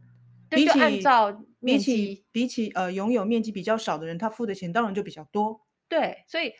[0.49, 5.61] 对，就按照面积，比起比起呃拥有面积比较少的人，他付的钱当然就比较多。
[5.87, 6.53] 对，所以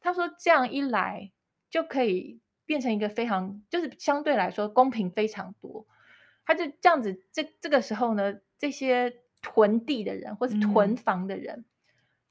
[0.00, 1.30] 他说这样一来
[1.70, 5.86] 就可以变成一个非常就是相对来说公平非常多。
[6.44, 11.64] 他就这样子，这这个时候呢，这些囤地的人或是囤房的人，嗯、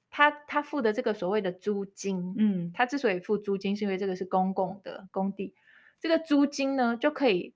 [0.10, 5.54] 他他付的这个所谓的租金，嗯，他之所以付租金，是因为这个是公共的工地，
[6.00, 7.54] 这个租金呢就可以。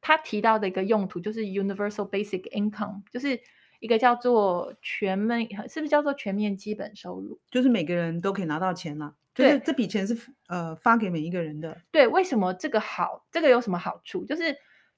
[0.00, 3.40] 他提到的一个用途就是 universal basic income，就是
[3.80, 7.38] 一个叫做全面，是不是叫做全面基本收入？
[7.50, 9.14] 就是每个人都可以拿到钱了。
[9.32, 10.16] 对，就是这笔钱是
[10.48, 11.80] 呃发给每一个人的。
[11.90, 13.24] 对，为什么这个好？
[13.30, 14.24] 这个有什么好处？
[14.24, 14.56] 就是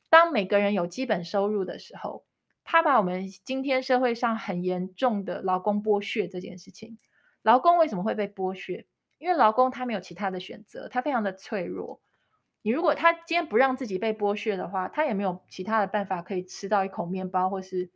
[0.09, 2.25] 当每个人有基本收入的时候，
[2.65, 6.97] 他把我们今天社会上很严重的劳工剥削这件事情，
[7.43, 8.87] 劳工为什么会被剥削？
[9.19, 12.01] 因为劳工他没有其他的选择，他非常的脆弱。
[12.63, 17.91] 你如果他今天不让自己被剥削的话，他也没有其他的办法可以吃到一口面包或是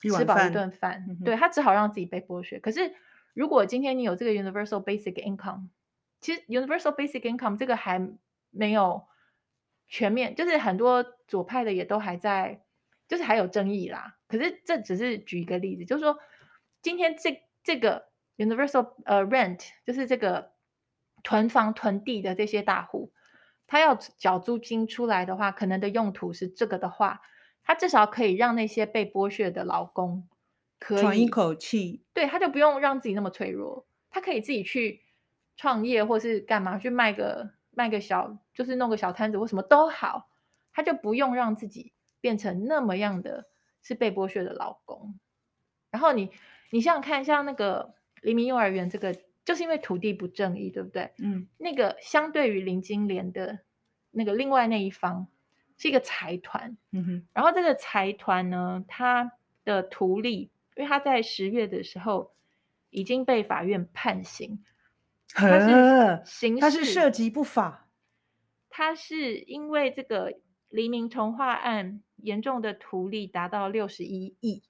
[0.00, 1.06] 吃饱一顿饭。
[1.08, 2.58] 嗯、对，他只好让自己被剥削。
[2.58, 2.92] 可是
[3.34, 5.68] 如果今天你有这个 universal basic income，
[6.20, 8.10] 其实 universal basic income 这个还
[8.50, 9.06] 没有
[9.86, 12.64] 全面，就是很多左派的也都还在，
[13.06, 14.16] 就是还有争议啦。
[14.26, 16.18] 可是这只是举一个例子，就是说
[16.82, 20.52] 今天这这个 universal 呃 rent，就是这个
[21.22, 23.12] 囤房囤地的这些大户。
[23.70, 27.20] 他要缴租金出来的话，可能的用途是这个的话，
[27.62, 30.26] 他至少可以让那些被剥削的劳工
[30.80, 35.02] 可以喘一口气，对，他就不用让自己那么脆弱，他可以自己去
[35.56, 40.28] 创业或是干嘛，去卖个卖个小，就是弄个小摊子或什么都好，
[40.72, 43.46] 他就不用让自己变成那么样的
[43.84, 45.14] 是被剥削的劳工。
[45.92, 46.32] 然后你
[46.72, 49.14] 你想想看，像那个黎明幼儿园这个。
[49.50, 51.10] 就是因为土地不正义，对不对？
[51.18, 53.58] 嗯，那个相对于林金莲的
[54.12, 55.26] 那个另外那一方
[55.76, 57.26] 是一个财团，嗯哼。
[57.32, 59.32] 然后这个财团呢，他
[59.64, 62.32] 的图利，因为他在十月的时候
[62.90, 64.62] 已经被法院判刑，
[65.34, 67.88] 他是刑事，他是涉及不法，
[68.68, 70.32] 他是因为这个
[70.68, 74.62] 黎明重划案严重的图利达到六十一亿，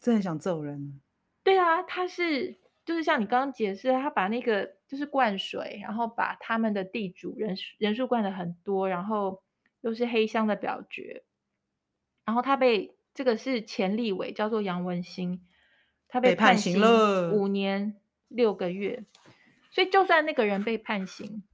[0.00, 1.00] 真的想揍人。
[1.44, 2.60] 对啊，他是。
[2.84, 9.40] 就是像你刚刚解释，他把那个就是灌水，然后把他们的地主人数人数灌的很多，然后
[9.82, 11.22] 又是黑箱的表决，
[12.24, 15.46] 然后他被这个是前立委叫做杨文新，
[16.08, 19.04] 他被判刑了五年六个月，
[19.70, 21.44] 所以就算那个人被判刑，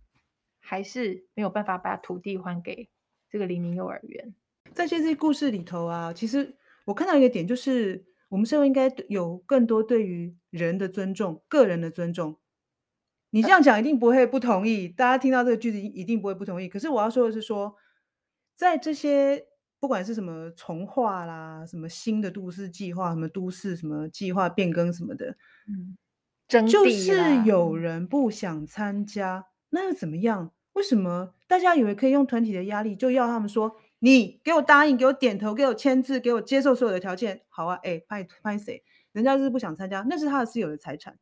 [0.61, 2.89] 还是没有办法把土地还给
[3.29, 4.35] 这个黎明幼儿园。
[4.73, 8.07] 在这些故事里头啊，其实我看到一个点就是。
[8.29, 12.39] 我们社会应该有更多对于人的尊重，个人的尊重。
[13.31, 16.69] 你这样讲一定不会不同意，大家听到这个句子一定不会不同意。
[16.69, 17.75] 可是我要说的是说，
[18.55, 19.47] 在这些
[19.79, 25.37] 不管是什么重化啦，什么新的都市计划，什么都市什么计划变更什么的，
[25.67, 25.97] 嗯，
[26.67, 30.53] 就是有人不想参加，那又怎么样？
[30.73, 37.43] 为什么大家以为可以用团体的压力就要他们说，你给我答应，给我点头，给我签字，给我接受所有的条件？
[37.49, 38.83] 好啊，哎，拍拍谁？
[39.13, 41.19] 人家就是不想参加，那是他的私有的财产。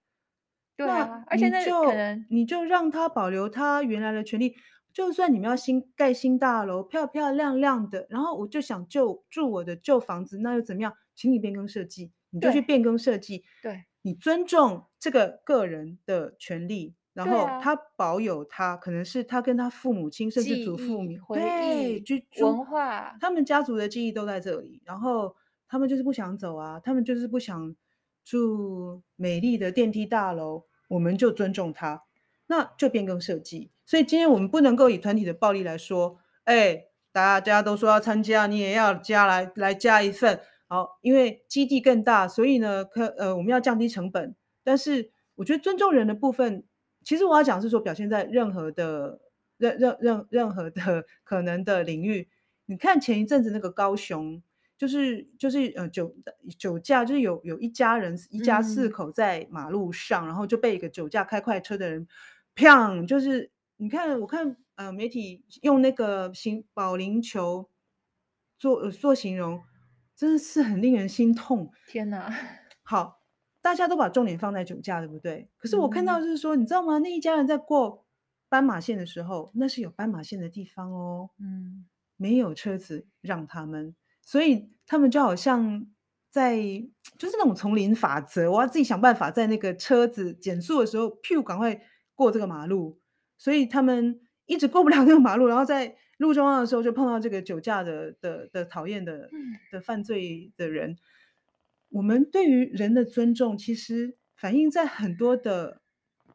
[0.76, 4.54] 对啊，而且那就可能你就让他保留他原来的权利。
[4.92, 10.92] 就算你们要新盖新大楼，漂漂亮亮的，然后我就想就住我的旧房子，那又怎么样？
[11.14, 13.44] 请你变更设计，你就去变更设计。
[13.62, 22.04] 对，你尊重这个个人的权利，然后他保有他，可能是他跟他父母亲甚至祖父母回忆、
[22.42, 25.34] 文化，他们家族的记忆都在这里，然后
[25.66, 27.74] 他们就是不想走啊，他们就是不想
[28.22, 32.04] 住美丽的电梯大楼，我们就尊重他，
[32.48, 33.70] 那就变更设计。
[33.86, 44.36] 所以今天我们不能够以团体的暴力来说，哎，大家都说要参加，你也要加来来加一份，好，因为基地更大，所以呢，可呃我们要降低成本。
[44.62, 46.64] 但是我觉得尊重人的部分，
[47.06, 49.20] 其实我要讲是说表现在任何的
[49.56, 52.28] 任任任任何的可能的领域。
[52.66, 54.42] 你看前一阵子那个高雄，
[54.76, 56.14] 就是就是呃酒
[56.58, 62.06] 酒驾，就是有有一家人一家四口在马路上，嗯、然后就被一个酒驾开快车的人，
[62.54, 63.50] 砰，就是。
[63.78, 67.68] 你看，我看呃，媒体用那个形保龄球
[68.56, 69.62] 做、呃、做形容，
[70.16, 71.70] 真的是很令人心痛。
[71.86, 72.34] 天哪！
[72.82, 73.20] 好，
[73.66, 75.48] 大家都把重点放在酒驾，对不对？
[75.58, 76.98] 可是我看到就是说，嗯、你知道吗？
[76.98, 78.06] 那一家人在过
[78.48, 81.30] 斑马线的时候，那是有斑马线的地方哦。
[81.40, 81.84] 嗯，
[82.16, 85.84] 没有车子让他们，所以他们就好像
[86.30, 86.56] 在
[87.18, 91.82] 就是那种丛林法则，我要自己想办法在那个车子减速的时候，噗，赶快
[92.14, 93.00] 过这个马路。
[93.36, 99.28] 所以他们一直过不了那个马路，然后在路中央的时候就碰到这个酒驾的的的讨厌的
[99.72, 100.96] 的犯罪的人。
[101.90, 105.80] 我们对于人的尊重，其实反映在很多的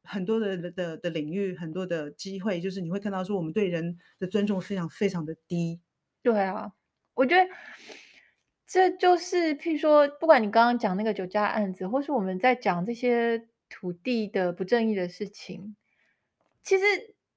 [0.03, 5.79] 很多的的的领域，很多的机会，就是你会看到说，我们对人的尊重非常非常的低。
[6.23, 6.71] 对啊，
[7.13, 7.49] 我觉得
[8.65, 15.75] 这就是譬如说，不管你刚刚讲那个酒驾案子，或是我们在讲这些土地的不正义的事情。
[16.63, 16.85] 其实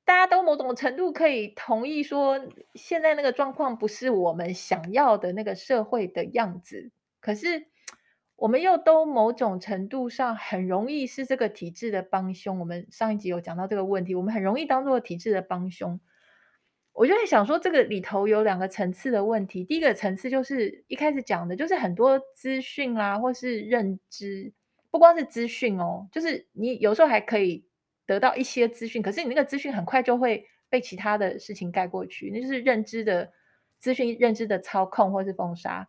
[0.04, 2.38] 大家都某种程度可以同意说，
[2.74, 6.90] 现在那个状况不是我们想要的那个社会的样子。
[7.20, 7.66] 可是
[8.36, 12.58] 我们又都某种程度上很容易是这个体制的帮凶。
[12.58, 15.98] 我们上一集有讲到这个问题，我们很容易当做体制的帮凶。
[16.92, 19.64] 我就在想说，这个里头有两个层次的问题。
[19.64, 24.52] 第一个层次就是一开始讲的，就是很多资讯啦，或是认知，
[24.90, 27.66] 不光是资讯哦，就是你有时候还可以。
[28.06, 33.32] 得到一些资讯，可是你那个资讯很快就会被其他的事情盖过去，那就是认知的
[33.78, 35.88] 资讯、认知的操控或是封杀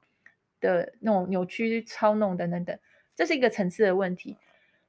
[0.59, 2.77] 的那种扭曲、操弄等等等，
[3.15, 4.37] 这是一个层次的问题。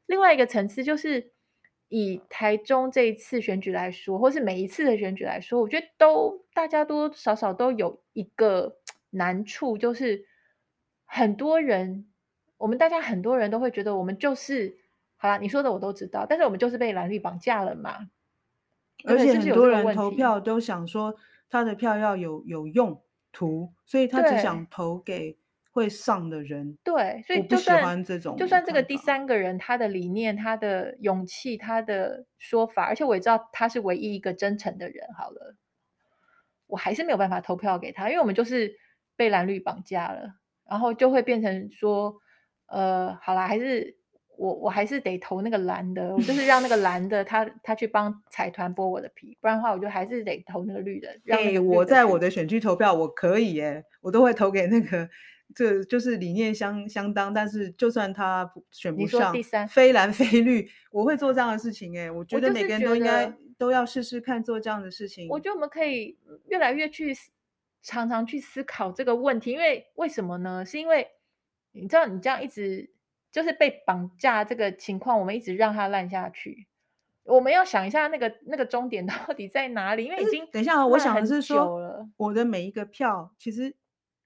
[0.07, 1.33] 另外一个层次就是
[1.89, 8.79] 以台中这一次选举来说，或是每一次的选举来说，我觉得都大家多多少少都有一个
[9.11, 10.27] 难处，就是
[11.05, 12.07] 很多人，
[12.59, 14.79] 我们大家很多人都会觉得我们就是。
[15.19, 18.11] 好啦，你说的我都知道，但是我们就是被蓝绿绑架了嘛。
[19.05, 21.17] 而且很多人投票都想说
[21.49, 23.03] 他的票要有有用
[23.33, 25.39] 途，所以他只想投给
[25.77, 26.77] 会上的人。
[26.83, 28.35] 对，所以就算喜欢这种。
[28.37, 35.55] 就算这个第三个人他的理念、他的勇气、他的说法，而且我也知道他是唯一一个真诚的人，好了，
[36.67, 38.75] 我还是没有办法投票给他，因为我们就是
[39.15, 40.37] 被蓝绿绑架了，
[40.69, 42.17] 然后就会变成说，
[42.69, 43.99] 呃，好啦，还是。
[44.39, 51.09] 我我还是得投那个蓝的，我就是让那个 蓝的他他去帮财团剥我的皮，不然的话我就还是得投那个绿的。
[51.29, 55.09] 哎、欸，我在我的选区投票，我可以耶，我都会投给那个，
[55.55, 61.99] 这就是理念相相当，但是就算他选不上，第三非蓝非绿，我会做这样的事情。
[61.99, 65.29] 哎，我觉得每个人都应该都要试试看做这样的事情。
[65.29, 67.15] 我觉得我们可以越来越去
[67.83, 70.65] 常常去思考这个问题，因为为什么呢？
[70.65, 71.09] 是因为
[71.73, 72.91] 你知道你这样一直。
[73.33, 76.67] 就是被绑架这个情况，我们一直让它烂下去。
[77.25, 80.07] 我们要想一下，那个那个终点 到底在哪里？
[80.07, 83.77] 因为已经等一下，我想的是说，我的每一个票，其实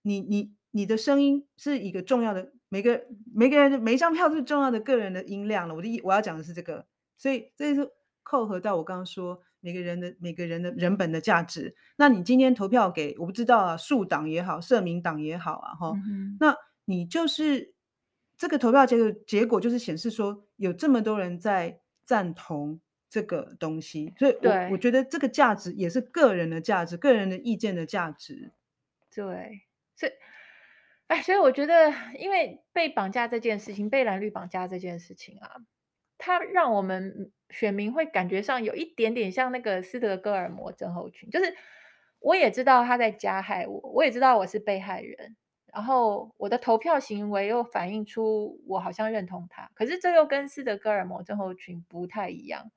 [0.03, 5.75] 你你你的声音是一个重要的，每个每个人的每一张票都是重要的个人的音量了。
[5.75, 7.89] 我的意我要讲的是这个，所以这是
[8.23, 11.75] 扣合到我刚刚说每个人的每个人的人本的价值。
[11.97, 17.75] 那你今天投票给我不知道啊，树党也好，社民党也好啊，哈、嗯，那你就是。
[18.41, 28.51] 这个投票结果结果就是显示说，有这么多人在赞同这个东西，所以我我觉得这个价值也是个人的价值，个人的意见的价值。
[29.15, 29.61] 对，
[29.95, 30.13] 所以，
[31.11, 35.57] 哎，所以我觉得，因为被绑架这件事情，被蓝绿绑架这件事情啊，
[36.19, 41.53] 它让我们选民会感觉上有一点点像那个斯德哥尔摩症候群，就是
[42.21, 45.37] 我也知道他在加害我，我也知道我是被害人，
[45.73, 52.71] 然后我的投票行为又反映出我好像认同他，可是这又跟斯德哥尔摩症候群不太一样，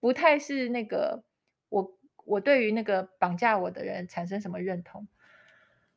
[0.00, 1.24] 不太是那个
[1.70, 5.08] 我我对于那个绑架我的人产生什么认同，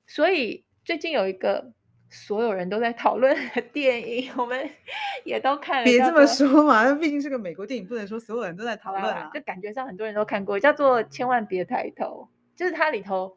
[0.08, 1.74] 所以最近有一个。
[2.16, 4.70] 所有人都在讨论的 电影，我们
[5.26, 5.84] 也都看了。
[5.84, 9.32] 别这么说嘛，那毕竟是个美国电影，不能说所有人都在讨论啊。
[9.34, 13.36] 就感觉上很多人都看过，叫做《千万别抬头》，就是它里头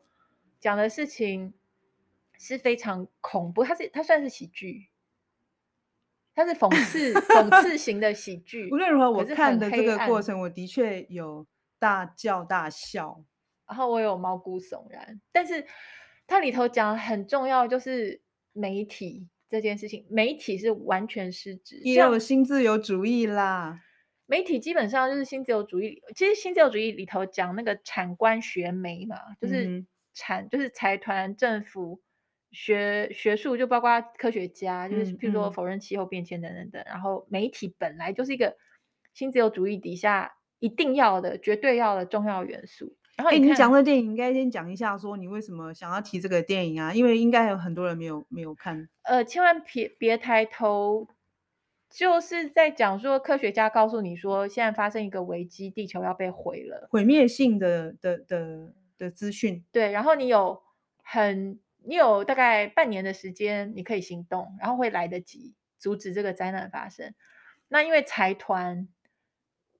[0.60, 1.54] 讲的事情
[2.38, 4.90] 是非常恐怖，它是它算是喜剧，
[6.34, 8.68] 它是讽刺讽刺 型的喜剧。
[8.70, 11.46] 无论如何，我看的这个过程，我的确有
[11.78, 13.24] 大叫大笑，
[13.66, 15.18] 然后我有毛骨悚然。
[15.32, 15.66] 但是
[16.26, 18.20] 它里头讲很重要，就是。
[18.58, 23.82] 媒体这件事情，媒体是完全失职，也有新自由主义啦。
[24.24, 32.00] 媒体基本上就是新自由主义，其实新自由主义里头讲那个产官学媒嘛，就是产、嗯、就是财团、政府、
[32.50, 36.82] 学学术，就包括科学家，就是譬如说否认气候变迁等等等。
[36.86, 38.56] 然后媒体本来就是一个
[39.12, 42.96] 新自由主义底下一定要的、绝对要的重要元素。
[43.16, 46.92] 然后你，你讲的电影应该先讲一下，说你为什么想要提这个电影啊？
[46.92, 48.88] 因为应该有很多人没有没有看。
[49.02, 51.08] 呃，千万别别抬头，
[51.88, 59.64] 就是在讲说科学家告诉你说，现在发生一个危机，地球要被毁了，毁灭性的的的的资讯。
[59.72, 60.62] 对，然后你有
[61.02, 67.14] 很你有大概半年的时间，你可以行动，然后会来得及阻止这个灾难发生。
[67.68, 68.88] 那因为财团。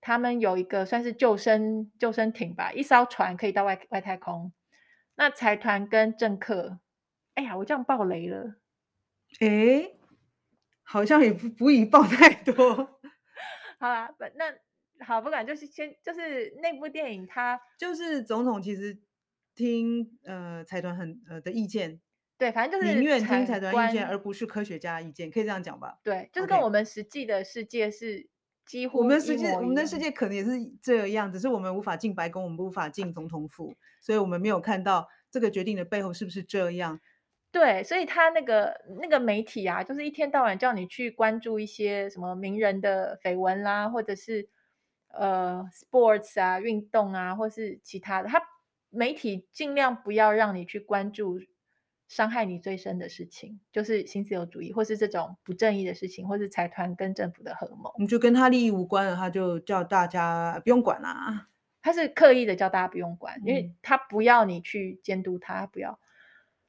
[0.01, 4.53] 他们有一个算是救生救生艇吧，一艘船可以到外外太空。
[5.17, 6.79] 那财团跟政客，
[7.35, 8.57] 哎呀，我这样爆雷了，
[9.41, 9.91] 哎，
[10.83, 13.01] 好像也不不宜爆太多。
[13.81, 18.99] 好啦，那好，不管就是先就是那部电影，它就是总统其实
[19.55, 22.01] 听呃财团很呃的意见，
[22.37, 25.99] 对，反正就是宁愿听财团意见，而不是科学家意见，可以这样讲吧？
[26.03, 28.29] 对，就是跟我们实际的世界是。
[28.67, 30.51] 几乎我们的世界，我们的世界可能也是
[30.83, 37.01] 这样，只是我们无法进白宫，我们无法进总统府，所以我们没有看到这个决定的背后是不是这样。
[37.53, 44.49] 对，所以他那个那个媒体啊，就是一天到晚叫你去关注一些什么名人的绯闻啦，或者是
[45.09, 48.43] 呃 sports 啊运动啊，或是其他的，他
[48.91, 51.39] 媒体尽量不要让你去关注。
[52.09, 57.93] 伤害你最深的事情，就是新自由主义，或是这种不正义的事情，或是财团跟政府的合谋。
[57.99, 61.49] 你就跟他利益无关了，他就叫大家不用管啦。
[61.83, 65.99] 他是刻意的叫大家不用管，因为他不要你去监督他，不要。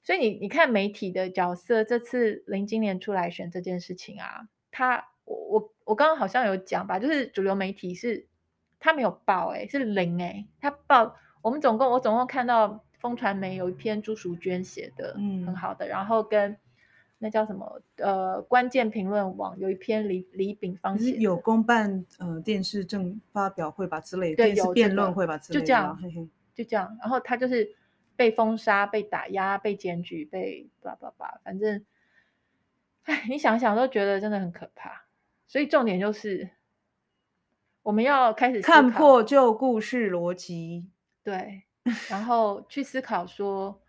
[0.04, 8.28] 所以你你看媒体的角色，这次林金莲出来选这件事情啊，他我我我刚刚好像有讲吧，就是主流媒体是
[8.80, 12.84] 他没有报、欸，哎，是零、欸，哎，他报我们总共我总共看到。
[13.00, 15.86] 风传媒有一篇朱淑娟写的，嗯，很好的。
[15.86, 16.58] 嗯、然后跟
[17.20, 26.98] 那叫什么呃，关键评论网有一篇李李炳芳写的，有公办呃电视正发表会吧之类的，对，电视辩论会吧之类的，就这样，嘿嘿就这样。
[27.02, 27.76] 然后他就是
[28.16, 31.84] 被封杀、被打压、被检举、被叭叭叭，反正，
[33.04, 35.06] 哎，你想想都觉得真的很可怕。
[35.48, 36.50] 所以重点就是
[37.84, 40.88] 我们要开始看破旧故事逻辑，
[41.24, 41.64] 对。
[42.10, 43.82] 然后去思考说，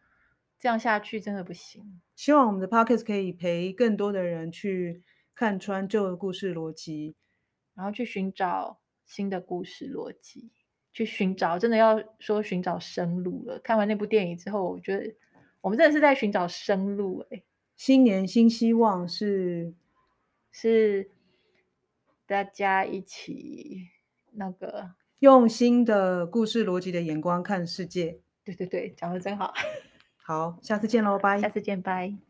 [0.59, 2.01] 这样下去真的不行。
[2.14, 5.03] 希望我们的 podcast 可以陪更多的人去
[5.34, 7.14] 看穿旧的故事逻辑，
[7.74, 10.51] 然后去寻找新的故事逻辑，
[10.92, 13.59] 去寻找真的要说寻找生路了。
[13.61, 15.14] 看完那部电影之后，我觉得
[15.61, 17.26] 我们真的是在寻找生路。
[17.30, 17.42] 哎，
[17.76, 19.74] 新年新希望是
[20.51, 21.11] 是
[22.26, 23.88] 大家一起
[24.32, 24.94] 那个。
[25.20, 28.20] 用新的故事逻辑的眼光看世界。
[28.44, 29.52] 对对对，讲的真好。
[30.16, 31.40] 好，下次见喽，拜。
[31.40, 32.28] 下次见，拜。